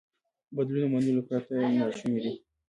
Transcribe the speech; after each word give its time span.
بدلون 0.55 0.79
له 0.83 0.87
منلو 0.93 1.27
پرته 1.29 1.53
ناشونی 1.79 2.19
دی. 2.23 2.31